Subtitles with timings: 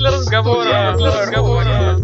[0.00, 0.94] для разговора.
[0.96, 1.96] Для разговора.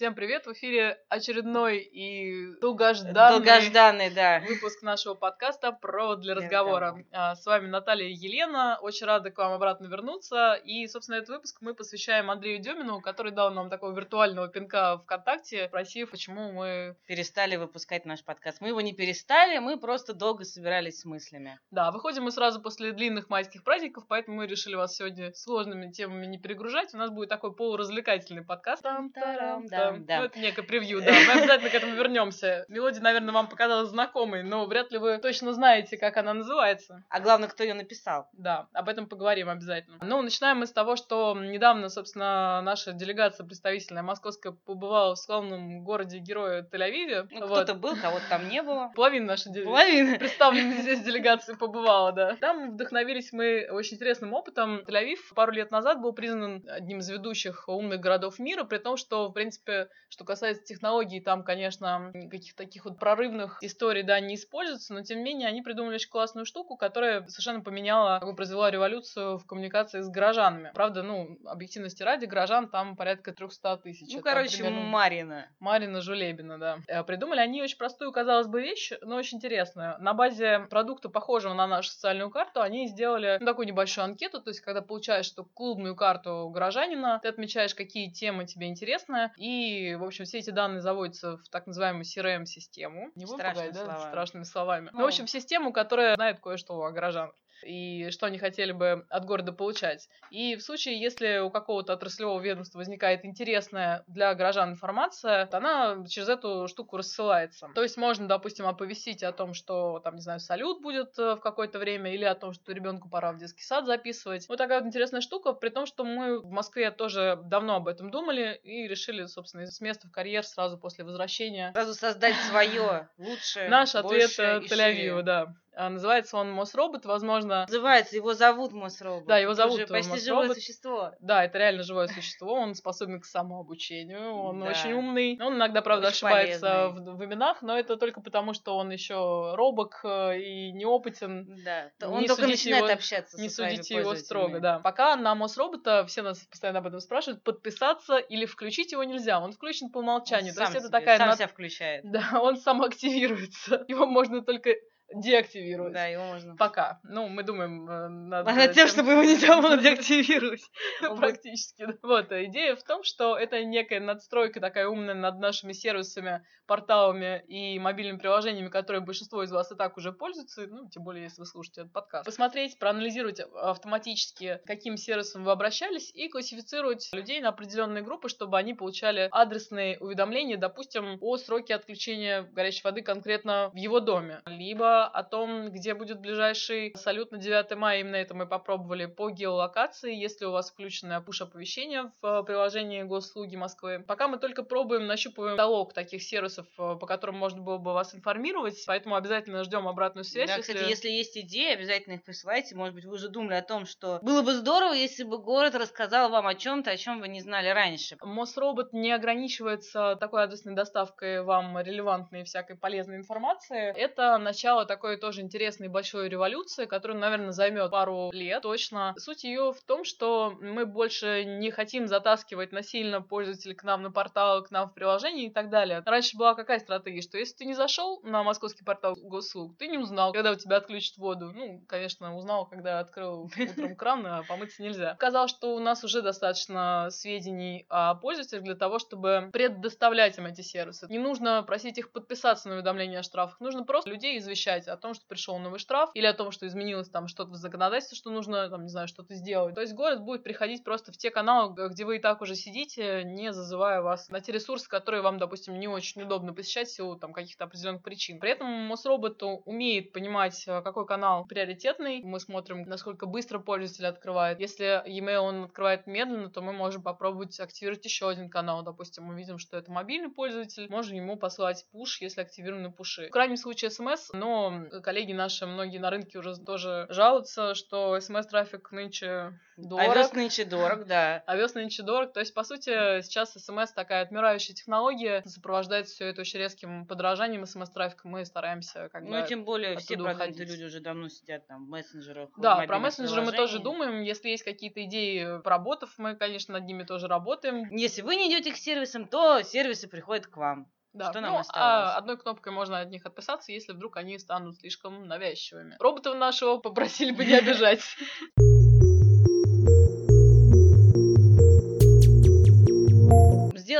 [0.00, 0.46] Всем привет!
[0.46, 4.40] В эфире очередной и долгожданный, Долгожданный, да.
[4.48, 7.04] выпуск нашего подкаста «Провод для разговора».
[7.12, 8.78] А, С вами Наталья и Елена.
[8.80, 10.54] Очень рада к вам обратно вернуться.
[10.54, 15.66] И, собственно, этот выпуск мы посвящаем Андрею Демину, который дал нам такого виртуального пинка ВКонтакте,
[15.68, 16.96] спросив, почему мы...
[17.06, 18.62] Перестали выпускать наш подкаст.
[18.62, 21.60] Мы его не перестали, мы просто долго собирались с мыслями.
[21.70, 26.24] Да, выходим мы сразу после длинных майских праздников, поэтому мы решили вас сегодня сложными темами
[26.24, 26.94] не перегружать.
[26.94, 28.82] У нас будет такой полуразвлекательный подкаст.
[28.82, 29.90] Там-тарам-дам, да.
[30.06, 31.12] Ну, это некое превью, да.
[31.12, 32.64] Мы обязательно к этому вернемся.
[32.68, 37.04] Мелодия, наверное, вам показалась знакомой, но вряд ли вы точно знаете, как она называется.
[37.08, 38.28] А главное, кто ее написал.
[38.32, 39.98] Да, об этом поговорим обязательно.
[40.02, 45.84] Ну, начинаем мы с того, что недавно, собственно, наша делегация представительная московская побывала в славном
[45.84, 47.28] городе героя Тель-Авиве.
[47.30, 47.62] Ну, Вот.
[47.64, 48.92] кто-то был, кого-то там не было.
[48.94, 50.74] Половина нашей делегации Половина.
[50.82, 52.36] здесь делегации побывала, да.
[52.36, 54.80] Там вдохновились мы очень интересным опытом.
[54.86, 59.28] Тель-Авив пару лет назад был признан одним из ведущих умных городов мира, при том, что,
[59.28, 64.92] в принципе, что касается технологий, там, конечно, каких-то таких вот прорывных историй, да, не используются,
[64.94, 69.46] но, тем не менее, они придумали очень классную штуку, которая совершенно поменяла, произвела революцию в
[69.46, 70.70] коммуникации с горожанами.
[70.74, 74.12] Правда, ну, объективности ради, горожан там порядка 300 тысяч.
[74.12, 75.48] Ну, Это короче, примерно- Марина.
[75.60, 76.78] Марина Жулебина, да.
[76.88, 79.96] Э, Придумали они очень простую, казалось бы, вещь, но очень интересную.
[80.00, 84.50] На базе продукта, похожего на нашу социальную карту, они сделали ну, такую небольшую анкету, то
[84.50, 90.04] есть когда получаешь эту клубную карту горожанина, ты отмечаешь, какие темы тебе интересны, и, в
[90.04, 93.10] общем, все эти данные заводятся в так называемую CRM-систему.
[93.14, 94.10] Не будем Страшными пугать, да, словами.
[94.10, 94.90] страшными словами.
[94.92, 95.04] Ну, Ну.
[95.04, 99.24] в общем, в систему, которая знает кое-что о горожанах и что они хотели бы от
[99.24, 100.08] города получать.
[100.30, 106.04] И в случае, если у какого-то отраслевого ведомства возникает интересная для горожан информация, то она
[106.08, 107.68] через эту штуку рассылается.
[107.74, 111.40] То есть можно, допустим, оповестить о том, что там, не знаю, салют будет э, в
[111.40, 114.48] какое-то время, или о том, что ребенку пора в детский сад записывать.
[114.48, 118.10] Вот такая вот интересная штука, при том, что мы в Москве тоже давно об этом
[118.10, 123.68] думали и решили, собственно, с места в карьер сразу после возвращения Сразу создать свое лучшее.
[123.68, 125.54] Наш ответ э, Тель-Авива, да.
[125.76, 129.26] А, Называется он Мосробот, возможно, Называется, его зовут Мосробот.
[129.26, 130.42] Да, его Это зовут, уже э, почти Мосробот.
[130.44, 131.12] живое существо.
[131.20, 134.66] Да, это реально живое существо, он способен к самообучению, он Да.
[134.70, 135.38] очень умный.
[135.40, 137.14] Он иногда, правда, Очень ошибается в, полезный.
[137.14, 141.54] в именах, но это только потому, что он еще робок э, и неопытен.
[141.64, 141.90] Да.
[142.00, 144.80] Не Он только судите начинает его- общаться Не судите его строго, да.
[144.80, 149.40] Пока на Мосробота, все нас постоянно об этом спрашивают, подписаться или включить его нельзя.
[149.40, 150.52] Он включен по Он умолчанию.
[150.52, 151.18] То сам есть это себе- такая...
[151.18, 152.04] сам над- себя включает.
[152.10, 153.84] Да, он сам активируется.
[153.88, 154.70] Его можно только
[155.14, 155.92] деактивировать.
[155.92, 156.56] Да, его можно.
[156.56, 157.00] Пока.
[157.02, 160.62] Ну, мы думаем э, над А над тем, чтобы его нельзя было деактивировать.
[161.02, 161.86] Ну, Практически.
[162.02, 167.42] Вот, а идея в том, что это некая надстройка такая умная над нашими сервисами, порталами
[167.48, 171.40] и мобильными приложениями, которые большинство из вас и так уже пользуются, ну, тем более, если
[171.40, 172.24] вы слушаете этот подкаст.
[172.24, 178.74] Посмотреть, проанализировать автоматически, каким сервисам вы обращались, и классифицировать людей на определенные группы, чтобы они
[178.74, 185.22] получали адресные уведомления, допустим, о сроке отключения горячей воды конкретно в его доме, либо о
[185.22, 188.00] том, где будет ближайший салют на 9 мая.
[188.00, 193.56] Именно это мы попробовали по геолокации, если у вас включено push-оповещение в э, приложении госуслуги
[193.56, 194.04] Москвы.
[194.06, 198.14] Пока мы только пробуем, нащупываем каталог таких сервисов, э, по которым можно было бы вас
[198.14, 200.48] информировать, поэтому обязательно ждем обратную связь.
[200.48, 202.74] Да, кстати, если есть идеи, обязательно их присылайте.
[202.74, 206.30] Может быть, вы уже думали о том, что было бы здорово, если бы город рассказал
[206.30, 208.16] вам о чем-то, о чем вы не знали раньше.
[208.22, 213.92] Мосробот не ограничивается такой адресной доставкой вам релевантной всякой полезной информации.
[213.96, 219.14] Это начало такой тоже интересной большой революции, которая, наверное, займет пару лет точно.
[219.18, 224.10] Суть ее в том, что мы больше не хотим затаскивать насильно пользователей к нам на
[224.10, 226.02] портал, к нам в приложение и так далее.
[226.04, 229.96] Раньше была какая стратегия, что если ты не зашел на московский портал госуслуг, ты не
[229.96, 231.52] узнал, когда у тебя отключат воду.
[231.54, 235.14] Ну, конечно, узнал, когда открыл утром кран, а помыться нельзя.
[235.20, 240.62] Казалось, что у нас уже достаточно сведений о пользователях для того, чтобы предоставлять им эти
[240.62, 241.06] сервисы.
[241.08, 245.14] Не нужно просить их подписаться на уведомления о штрафах, нужно просто людей извещать о том,
[245.14, 248.68] что пришел новый штраф, или о том, что изменилось там что-то в законодательстве, что нужно,
[248.68, 249.74] там, не знаю, что-то сделать.
[249.74, 253.24] То есть город будет приходить просто в те каналы, где вы и так уже сидите,
[253.24, 257.16] не зазывая вас на те ресурсы, которые вам, допустим, не очень удобно посещать в силу
[257.16, 258.40] там каких-то определенных причин.
[258.40, 262.22] При этом Мосробот умеет понимать, э, какой канал приоритетный.
[262.22, 264.60] Мы смотрим, насколько быстро пользователь открывает.
[264.60, 268.82] Если e-mail он открывает медленно, то мы можем попробовать активировать еще один канал.
[268.82, 273.28] Допустим, мы видим, что это мобильный пользователь, можем ему послать пуш, если активированы пуши.
[273.28, 278.18] В крайнем случае смс, но но коллеги наши, многие на рынке уже тоже жалуются, что
[278.20, 280.16] смс-трафик нынче дорог.
[280.16, 281.42] Овес нынче дорог, да.
[281.46, 282.32] Овес нынче дорог.
[282.32, 287.66] То есть, по сути, сейчас смс такая отмирающая технология, сопровождает все это очень резким подражанием
[287.66, 288.28] смс-трафика.
[288.28, 291.88] Мы стараемся как бы Ну, тем более, все продвинутые люди уже давно сидят там в
[291.88, 292.50] мессенджерах.
[292.56, 294.22] в Да, про мессенджеры мы тоже думаем.
[294.22, 297.88] Если есть какие-то идеи проработав, мы, конечно, над ними тоже работаем.
[297.90, 300.90] Если вы не идете к сервисам, то сервисы приходят к вам.
[301.12, 302.16] Да, Что ну, нам а осталось?
[302.18, 305.96] одной кнопкой можно от них отписаться, если вдруг они станут слишком навязчивыми.
[305.98, 308.16] Роботов нашего попросили бы не обижать.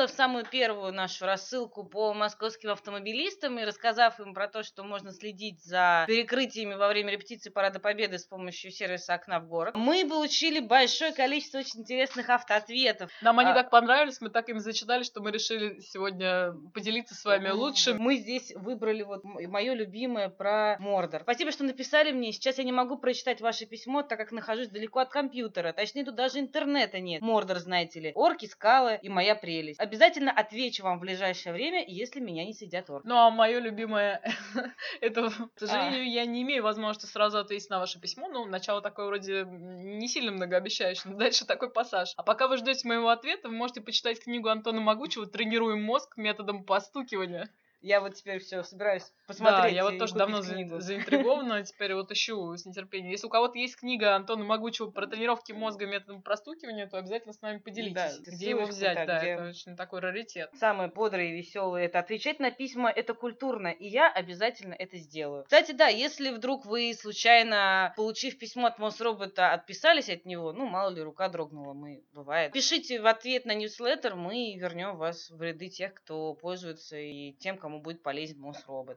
[0.00, 5.12] Сделав самую первую нашу рассылку по московским автомобилистам и рассказав им про то, что можно
[5.12, 10.08] следить за перекрытиями во время репетиции Парада Победы с помощью сервиса «Окна в город», мы
[10.08, 13.11] получили большое количество очень интересных автоответов.
[13.20, 17.23] Нам они А- так понравились, мы так им зачитали, что мы решили сегодня поделиться с
[17.23, 17.99] вами лучшим.
[17.99, 21.25] Мы здесь выбрали вот мое любимое про Мордор.
[21.25, 22.32] Спасибо, что написали мне.
[22.32, 25.75] Сейчас я не могу прочитать ваше письмо, так как нахожусь далеко от компьютера.
[25.75, 27.20] Точнее, тут даже интернета нет.
[27.20, 28.12] Мордор, знаете ли.
[28.14, 29.79] Орки, скалы и моя прелесть.
[29.91, 33.09] Обязательно отвечу вам в ближайшее время, если меня не съедят орки.
[33.09, 34.23] Ну, а мое любимое,
[35.01, 38.29] это, к сожалению, я не имею возможности сразу ответить на ваше письмо.
[38.29, 42.15] Ну, начало такое вроде не сильно многообещающее, но дальше такой пассаж.
[42.17, 46.63] А пока вы ждете моего ответа, вы можете почитать книгу Антона Могучего «Тренируем мозг методом
[46.63, 47.51] постукивания».
[47.82, 49.62] Я вот теперь все собираюсь посмотреть.
[49.62, 50.81] да, я вот тоже давно книгу.
[50.81, 53.11] заинтригована, теперь вот ищу с нетерпением.
[53.11, 57.41] Если у кого-то есть книга Антона Могучего про тренировки мозга методом простукивания, то обязательно с
[57.41, 57.94] нами поделитесь.
[57.94, 60.50] Да, где его взять, да, да, где- это очень такой раритет.
[60.59, 65.44] Самое бодрое и веселое это отвечать на письма, это культурно, и я обязательно это сделаю.
[65.44, 70.91] Кстати, да, если вдруг вы случайно, получив письмо от Мосробота, отписались от него, ну, мало
[70.91, 72.53] ли, рука дрогнула, мы, бывает.
[72.53, 77.56] Пишите в ответ на newsletter, мы вернем вас в ряды тех, кто пользуется, и тем,
[77.59, 78.96] кому будет полезен Мосробот.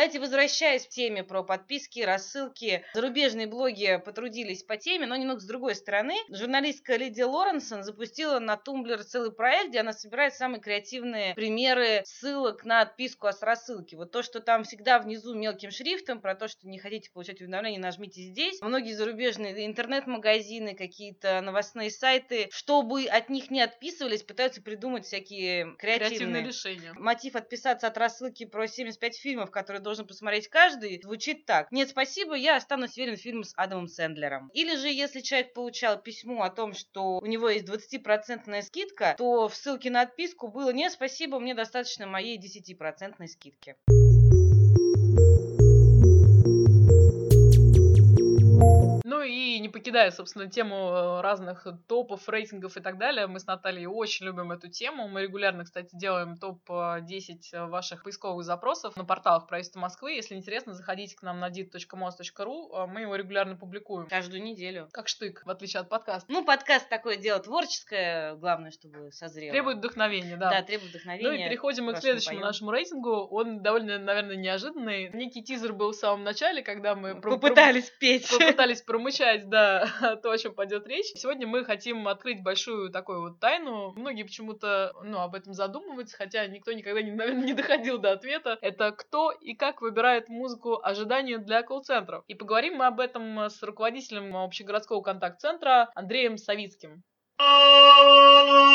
[0.00, 5.44] Кстати, возвращаясь к теме про подписки, рассылки, зарубежные блоги потрудились по теме, но немного с
[5.44, 6.14] другой стороны.
[6.30, 12.64] Журналистка Лидия Лоренсон запустила на Tumblr целый проект, где она собирает самые креативные примеры ссылок
[12.64, 13.98] на отписку от рассылки.
[13.98, 17.78] Вот то, что там всегда внизу мелким шрифтом, про то, что не хотите получать уведомления,
[17.78, 18.62] нажмите здесь.
[18.62, 26.08] Многие зарубежные интернет-магазины, какие-то новостные сайты, чтобы от них не отписывались, пытаются придумать всякие Креативное
[26.08, 26.92] креативные решение.
[26.94, 31.72] мотив отписаться от рассылки про 75 фильмов, которые должен посмотреть каждый, звучит так.
[31.72, 34.48] Нет, спасибо, я останусь верен фильму с Адамом Сэндлером.
[34.54, 39.48] Или же, если человек получал письмо о том, что у него есть 20% скидка, то
[39.48, 43.74] в ссылке на отписку было «Нет, спасибо, мне достаточно моей 10% скидки».
[49.10, 53.46] Ну и не покидая, собственно, тему э, разных топов, рейтингов и так далее, мы с
[53.46, 55.08] Натальей очень любим эту тему.
[55.08, 60.12] Мы регулярно, кстати, делаем топ-10 ваших поисковых запросов на порталах правительства Москвы.
[60.12, 64.06] Если интересно, заходите к нам на dit.mos.ru, э, мы его регулярно публикуем.
[64.06, 64.88] Каждую неделю.
[64.92, 66.30] Как штык, в отличие от подкаста.
[66.30, 69.50] Ну, подкаст такое дело творческое, главное, чтобы созрело.
[69.50, 70.50] Требует вдохновения, да.
[70.50, 71.28] Да, требует вдохновения.
[71.28, 72.46] Ну и переходим мы к следующему поем.
[72.46, 73.26] нашему рейтингу.
[73.32, 75.10] Он довольно, наверное, неожиданный.
[75.12, 78.30] Некий тизер был в самом начале, когда мы Попытались петь.
[78.30, 81.12] попытались промычать, да, то, о чем пойдет речь.
[81.14, 83.92] Сегодня мы хотим открыть большую такую вот тайну.
[83.96, 88.58] Многие почему-то, ну, об этом задумываются, хотя никто никогда, не, наверное, не доходил до ответа.
[88.60, 92.24] Это кто и как выбирает музыку ожидания для колл-центров.
[92.28, 97.02] И поговорим мы об этом с руководителем общегородского контакт-центра Андреем Савицким.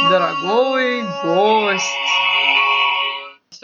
[0.09, 2.54] Дорогой гость!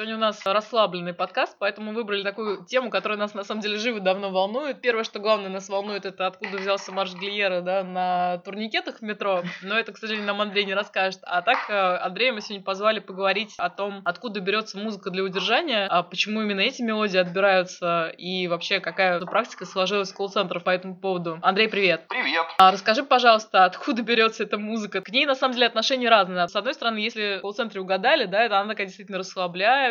[0.01, 4.00] Сегодня у нас расслабленный подкаст, поэтому выбрали такую тему, которая нас на самом деле живо
[4.00, 4.81] давно волнует.
[4.81, 9.44] Первое, что главное нас волнует, это откуда взялся марш Глиера да, на турникетах в метро.
[9.61, 11.19] Но это, к сожалению, нам Андрей не расскажет.
[11.21, 15.85] А так, э, Андрея мы сегодня позвали поговорить о том, откуда берется музыка для удержания,
[15.85, 20.95] а почему именно эти мелодии отбираются и вообще какая практика сложилась в колл-центрах по этому
[20.95, 21.37] поводу.
[21.44, 22.07] Андрей, привет!
[22.09, 22.47] Привет.
[22.57, 25.02] А расскажи, пожалуйста, откуда берется эта музыка?
[25.02, 26.47] К ней, на самом деле, отношения разные.
[26.47, 29.19] С одной стороны, если в колл-центре угадали, да, это она такая действительно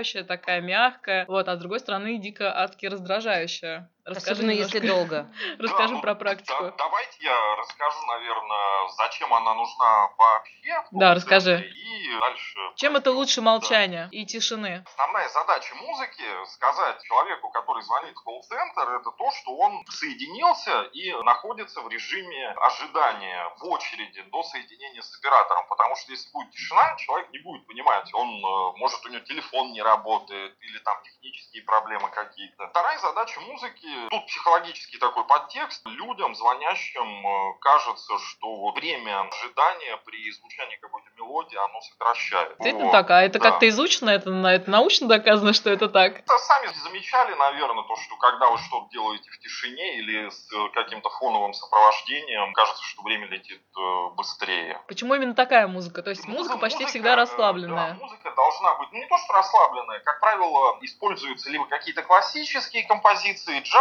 [0.01, 3.91] расслабляющая, такая мягкая, вот, а с другой стороны, дико адски раздражающая.
[4.05, 5.33] Расскажи Особенно если немножко- долго.
[5.59, 6.65] Расскажи Да, ну, про практику.
[6.65, 10.85] да- давайте я расскажу, наверное, зачем она нужна вообще.
[10.93, 11.59] Да, расскажи.
[11.61, 12.59] И дальше.
[12.77, 13.43] Чем это лучше Да.
[13.43, 14.85] молчания и тишины?
[14.87, 21.13] Основная задача музыки сказать человеку, который звонит в колл-центр, это то, что он соединился и
[21.23, 25.67] находится в режиме ожидания в очереди до соединения с оператором.
[25.69, 29.73] Потому что если будет тишина, человек не будет понимать, он э, может у него телефон
[29.73, 32.69] не работает или там технические проблемы какие-то.
[32.69, 35.87] Вторая задача музыки тут психологический такой подтекст.
[35.87, 42.51] Людям, звонящим, э, кажется, что время ожидания при звучании какой-то мелодии, оно сокращает.
[42.59, 42.93] Действительно вот.
[42.93, 43.51] так, а это да.
[43.51, 46.19] как-то изучено, это, это научно доказано, что это так?
[46.21, 51.09] Это сами замечали, наверное, то, что когда вы что-то делаете в тишине или с каким-то
[51.11, 54.81] фоновым сопровождением, кажется, что время летит э, быстрее.
[54.89, 56.03] Почему именно такая музыка?
[56.03, 57.95] То есть музыка, музыка почти всегда расслабленная.
[57.95, 62.85] Да, музыка должна быть, ну не то, что расслабленная, как правило, используются либо какие-то классические
[62.87, 63.80] композиции, джазовые,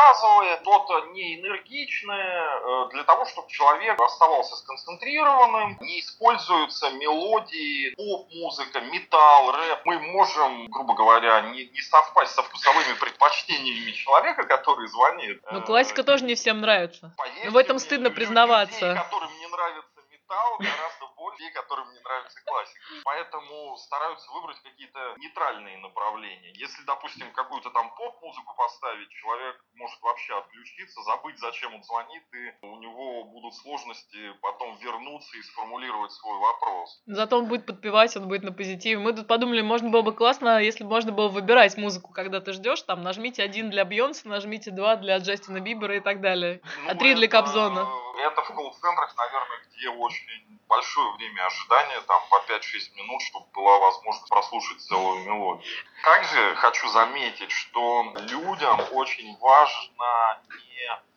[0.69, 5.77] что-то не энергичное, э, для того, чтобы человек оставался сконцентрированным.
[5.81, 9.79] Не используются мелодии, поп-музыка, металл, рэп.
[9.85, 15.41] Мы можем, грубо говоря, не, не совпасть со вкусовыми предпочтениями человека, который звонит.
[15.51, 17.13] Ну, классика тоже не всем нравится.
[17.17, 18.89] Поверьте в этом стыдно признаваться.
[18.89, 21.08] Людей, которым не нравится металл, гораздо
[21.39, 22.79] людей, которым не нравится классика.
[23.03, 26.51] Поэтому стараются выбрать какие-то нейтральные направления.
[26.55, 32.65] Если, допустим, какую-то там поп-музыку поставить, человек может вообще отключиться, забыть, зачем он звонит, и
[32.65, 37.01] у него будут сложности потом вернуться и сформулировать свой вопрос.
[37.05, 38.99] Зато он будет подпевать, он будет на позитиве.
[38.99, 42.53] Мы тут подумали, можно было бы классно, если бы можно было выбирать музыку, когда ты
[42.53, 46.91] ждешь, там, нажмите один для Бьонса, нажмите два для Джастина Бибера и так далее, ну,
[46.91, 47.87] а три для Кобзона.
[48.19, 53.79] Это в колл-центрах, наверное, где очень большое время ожидания, там по 5-6 минут, чтобы была
[53.79, 55.65] возможность прослушать целую мелодию.
[56.05, 61.08] Также хочу заметить, что людям очень важно не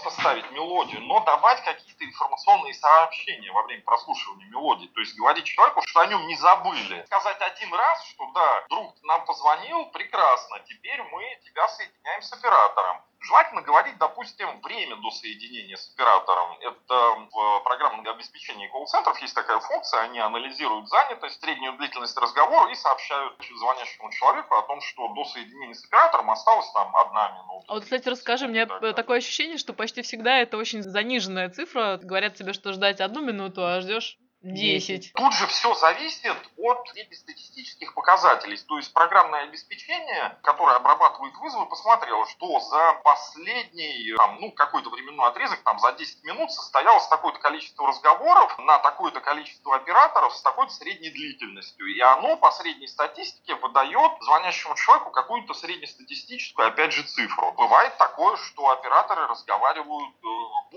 [0.00, 4.86] просто ставить мелодию, но давать какие-то информационные сообщения во время прослушивания мелодии.
[4.88, 7.04] То есть говорить человеку, что о нем не забыли.
[7.06, 13.02] Сказать один раз, что да, друг нам позвонил, прекрасно, теперь мы тебя соединяем с оператором.
[13.22, 16.56] Желательно говорить, допустим, время до соединения с оператором.
[16.60, 22.74] Это в программном обеспечении колл-центров есть такая функция, они анализируют занятость, среднюю длительность разговора и
[22.74, 27.66] сообщают звонящему человеку о том, что до соединения с оператором осталось там одна минута.
[27.68, 31.98] А вот, кстати, расскажи, мне такое ощущение, что почти всегда это очень заниженная цифра.
[32.02, 35.12] Говорят тебе, что ждать одну минуту, а ждешь 10.
[35.14, 38.56] Тут же все зависит от среднестатистических показателей.
[38.56, 45.28] То есть программное обеспечение, которое обрабатывает вызовы, посмотрело, что за последний там, ну, какой-то временной
[45.28, 50.72] отрезок, там, за 10 минут состоялось такое-то количество разговоров на такое-то количество операторов с такой-то
[50.72, 51.86] средней длительностью.
[51.86, 57.52] И оно по средней статистике выдает звонящему человеку какую-то среднестатистическую, опять же, цифру.
[57.52, 60.26] Бывает такое, что операторы разговаривают э,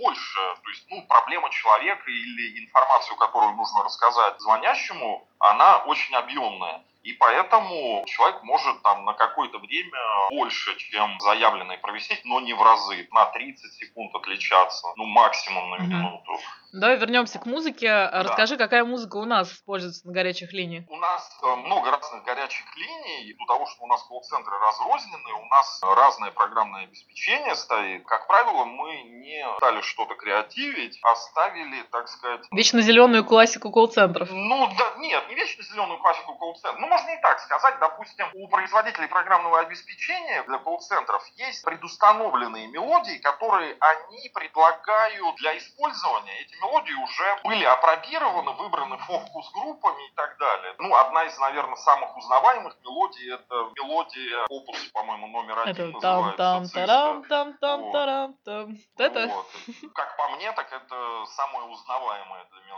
[0.03, 0.39] больше.
[0.63, 6.83] То есть, ну, проблема человека или информацию, которую нужно рассказать звонящему, она очень объемная.
[7.03, 12.61] И поэтому человек может там на какое-то время больше, чем заявленное провисеть, но не в
[12.61, 13.07] разы.
[13.11, 16.39] На 30 секунд отличаться, ну максимум на минуту.
[16.73, 17.87] Давай вернемся к музыке.
[17.87, 18.23] Да.
[18.23, 20.85] Расскажи, какая музыка у нас используется на горячих линиях?
[20.89, 23.29] У нас э, много разных горячих линий.
[23.29, 28.03] Из-за того, что у нас колл-центры разрознены, у нас разное программное обеспечение стоит.
[28.07, 32.41] Как правило, мы не стали что-то креативить, а ставили, так сказать...
[32.51, 34.29] Вечно зеленую классику колл-центров.
[34.31, 36.81] Ну, да, нет, не вечно зеленую классику колл-центров.
[36.81, 37.75] Ну, можно и так сказать.
[37.79, 46.41] Допустим, у производителей программного обеспечения для колл-центров есть предустановленные мелодии, которые они предлагают для использования.
[46.41, 50.75] Эти мелодии уже были опробированы, выбраны фокус-группами и так далее.
[50.79, 56.37] Ну, одна из, наверное, самых узнаваемых мелодий это мелодия опус, по-моему, номер один это называется.
[56.37, 58.77] Там, тарам, там, там, тарам, там.
[58.97, 59.27] Это?
[59.27, 59.45] Вот.
[59.93, 62.75] Как по мне, так это самое узнаваемое для меня.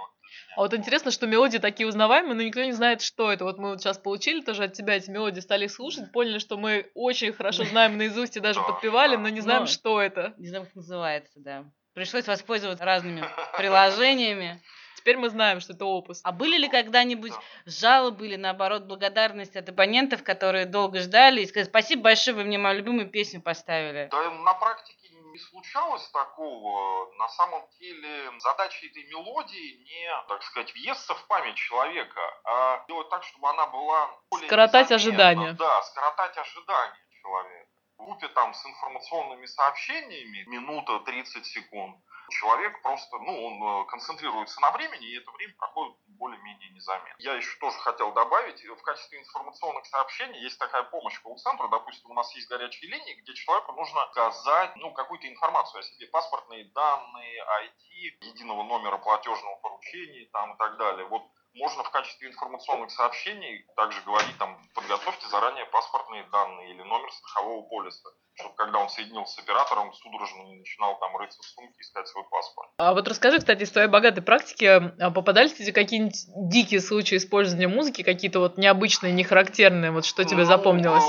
[0.57, 3.45] А вот интересно, что мелодии такие узнаваемые, но никто не знает, что это.
[3.45, 6.89] Вот мы вот сейчас получили тоже от тебя эти мелодии, стали слушать, поняли, что мы
[6.95, 10.33] очень хорошо знаем наизусть и даже подпевали, но не знаем, что это.
[10.37, 11.65] Не знаем, как называется, да.
[11.95, 13.23] Пришлось воспользоваться разными
[13.57, 14.61] приложениями.
[14.97, 16.19] Теперь мы знаем, что это опус.
[16.23, 17.31] А были ли когда-нибудь
[17.65, 22.57] жалобы или, наоборот, благодарность от абонентов, которые долго ждали и сказали, спасибо большое, вы мне
[22.57, 24.09] мою любимую песню поставили?
[24.11, 27.13] Да, на практике не случалось такого.
[27.17, 33.09] На самом деле задача этой мелодии не, так сказать, въесться в память человека, а делать
[33.09, 35.53] так, чтобы она была более Скоротать ожидания.
[35.53, 37.64] Да, скоротать ожидания человека
[38.05, 41.97] группе там с информационными сообщениями минута 30 секунд,
[42.29, 47.15] человек просто, ну, он э, концентрируется на времени, и это время проходит более-менее незаметно.
[47.19, 52.13] Я еще тоже хотел добавить, в качестве информационных сообщений есть такая помощь колл-центру, допустим, у
[52.13, 57.43] нас есть горячие линии, где человеку нужно сказать, ну, какую-то информацию о себе, паспортные данные,
[57.63, 61.05] IT, единого номера платежного поручения там и так далее.
[61.05, 61.23] Вот
[61.55, 67.67] можно в качестве информационных сообщений также говорить, там, подготовьте заранее паспортные данные или номер страхового
[67.67, 72.07] полиса, чтобы когда он соединился с оператором, судорожно не начинал там рыться в сумке искать
[72.07, 72.69] свой паспорт.
[72.77, 77.67] А вот расскажи, кстати, из твоей богатой практики, а попадались тебе какие-нибудь дикие случаи использования
[77.67, 81.03] музыки, какие-то вот необычные, нехарактерные, вот что тебе ну, запомнилось?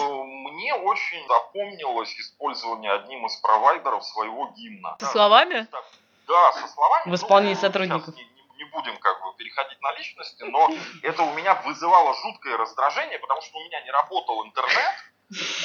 [0.56, 4.96] мне очень запомнилось использование одним из провайдеров своего гимна.
[4.98, 5.68] Со словами?
[6.26, 7.10] Да, со словами.
[7.10, 8.16] В исполнении ну, сотрудников.
[8.16, 8.26] Не,
[8.56, 10.70] не будем как бы переходить на личности, но
[11.02, 14.94] это у меня вызывало жуткое раздражение, потому что у меня не работал интернет,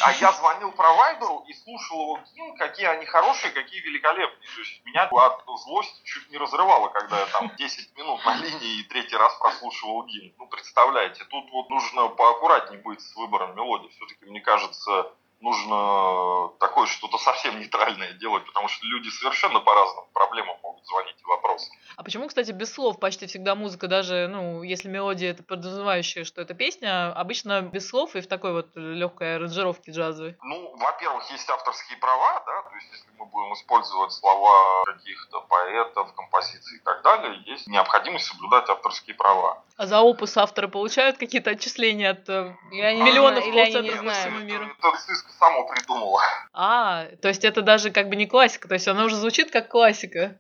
[0.03, 4.50] а я звонил провайдеру и слушал его гимн, какие они хорошие, какие великолепные.
[4.55, 8.79] То есть меня от злости чуть не разрывало, когда я там 10 минут на линии
[8.79, 10.33] и третий раз прослушивал гимн.
[10.39, 13.89] Ну, представляете, тут вот нужно поаккуратнее быть с выбором мелодии.
[13.89, 20.05] Все-таки, мне кажется, нужно такое что-то совсем нейтральное делать, потому что люди совершенно по разным
[20.13, 21.69] проблемам могут звонить и вопросы.
[21.98, 26.41] А почему, кстати, без слов почти всегда музыка, даже, ну, если мелодия это подразумевающая, что
[26.41, 30.38] это песня, обычно без слов и в такой вот легкой аранжировке джазовой?
[30.43, 36.13] Ну, во-первых, есть авторские права, да, то есть если мы будем использовать слова каких-то поэтов,
[36.13, 39.63] композиций и так далее, есть необходимость соблюдать авторские права.
[39.77, 43.89] А за опус авторы получают какие-то отчисления от э, Или они, миллионов или они не
[43.89, 44.65] всему миру?
[44.77, 46.21] Это ЦИСК само придумала.
[46.53, 49.69] А, то есть это даже как бы не классика, то есть она уже звучит как
[49.69, 50.38] классика.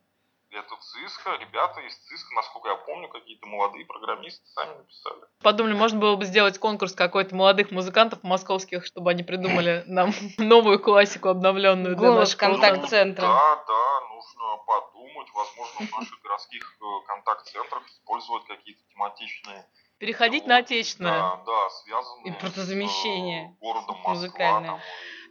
[0.53, 5.21] Это ЦИСКа, ребята из ЦИСКа, насколько я помню, какие-то молодые программисты сами написали.
[5.41, 10.79] Подумали, можно было бы сделать конкурс какой-то молодых музыкантов московских, чтобы они придумали нам новую
[10.79, 12.89] классику обновленную для Голос наших контакт- колл-центров.
[12.89, 13.21] центра.
[13.27, 15.27] Да, да, нужно подумать.
[15.33, 19.65] Возможно, в наших городских э, контакт-центрах использовать какие-то тематичные
[20.01, 21.13] Переходить на мелодии, отечественное.
[21.13, 24.13] Да, да, связанные Импортозамещение с э, городом Москва.
[24.13, 24.69] музыкальное.
[24.71, 24.79] там,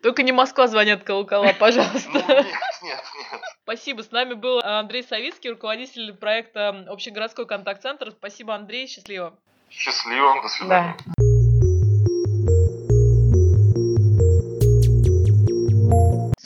[0.02, 2.08] Только не Москва звонят колокола, и- пожалуйста.
[2.12, 2.46] Ну, нет,
[2.82, 3.40] нет, нет.
[3.64, 4.02] Спасибо.
[4.02, 8.12] С нами был Андрей Савицкий, руководитель проекта Общегородской контакт-центр.
[8.12, 8.86] Спасибо, Андрей.
[8.86, 9.36] Счастливо.
[9.68, 10.96] Счастливо, до свидания.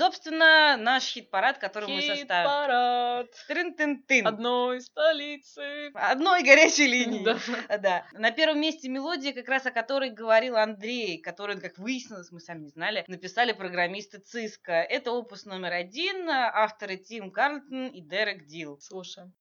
[0.05, 2.19] Собственно, наш хит-парад, который мы составим.
[2.21, 4.27] Хит-парад Трын-тын-тын.
[4.27, 5.91] одной столицы.
[5.95, 7.25] Одной горячей линии.
[7.69, 7.79] Да.
[7.79, 8.05] Да.
[8.13, 12.65] На первом месте мелодия, как раз о которой говорил Андрей, которую, как выяснилось, мы сами
[12.65, 14.73] не знали, написали программисты ЦИСКа.
[14.73, 18.79] Это опус номер один, авторы Тим Карлтон и Дерек Дил.
[18.81, 19.33] Слушаем.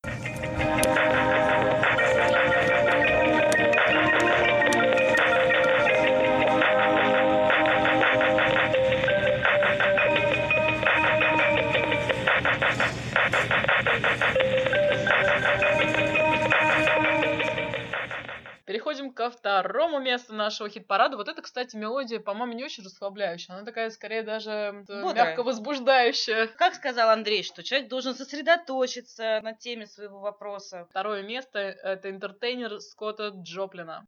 [18.73, 21.15] Переходим ко второму месту нашего хит-парада.
[21.15, 23.53] Вот это, кстати, мелодия, по-моему, не очень расслабляющая.
[23.53, 25.13] Она такая, скорее, даже Бодрая.
[25.13, 26.47] мягко возбуждающая.
[26.47, 30.87] Как сказал Андрей, что человек должен сосредоточиться на теме своего вопроса.
[30.89, 34.03] Второе место— это интертейнер Скотта Джоплина.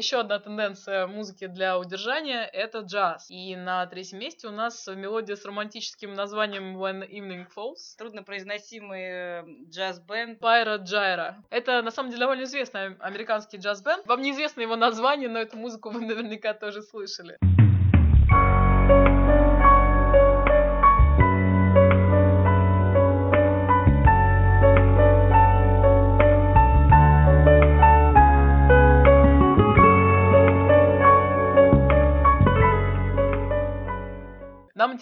[0.00, 3.26] Еще одна тенденция музыки для удержания— это джаз.
[3.28, 7.98] И на третьем месте у нас мелодия с романтическим названием When Evening Falls.
[7.98, 10.40] Труднопроизносимый э, джаз-бенд.
[10.40, 11.44] Пайра Джайра.
[11.50, 14.06] Это, на самом деле, довольно известный американский джаз-бенд.
[14.06, 17.36] Вам неизвестно его название, но эту музыку вы наверняка тоже слышали.
[17.42, 17.59] Нам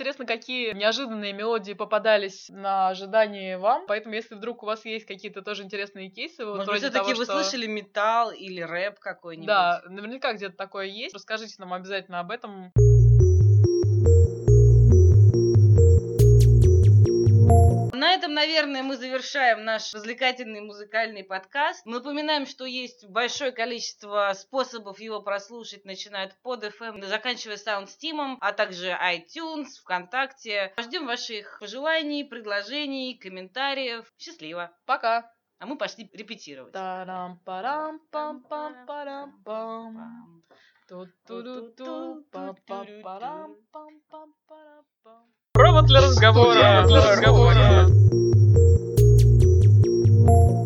[0.08, 3.84] интересно, какие неожиданные мелодии попадались на ожидании вам.
[3.86, 7.42] Поэтому, если вдруг у вас есть какие-то тоже интересные кейсы, вот Может все-таки вы что-
[7.42, 9.46] слышали металл или рэп какой-нибудь?
[9.46, 11.14] Да, наверняка где-то такое есть.
[11.14, 12.72] Расскажите нам обязательно об этом.
[18.38, 21.84] Наверное, мы завершаем наш развлекательный музыкальный подкаст.
[21.84, 28.52] Напоминаем, что есть большое количество способов его прослушать, начиная от под FM, заканчивая SoundSteam, а
[28.52, 30.72] также iTunes, ВКонтакте.
[30.78, 34.06] Ждем ваших пожеланий, предложений, комментариев.
[34.18, 34.70] Счастливо!
[34.86, 35.28] Пока!
[35.58, 36.72] А мы пошли репетировать.
[45.52, 46.84] Провод для разговора.
[46.86, 48.27] Для разговора.